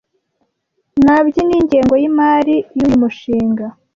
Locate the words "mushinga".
3.03-3.65